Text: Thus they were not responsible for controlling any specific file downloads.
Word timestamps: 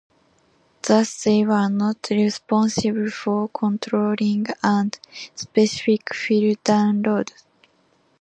Thus 0.81 1.23
they 1.25 1.45
were 1.45 1.69
not 1.69 2.07
responsible 2.09 3.11
for 3.11 3.49
controlling 3.49 4.47
any 4.63 4.89
specific 5.35 6.15
file 6.15 6.55
downloads. 6.65 7.43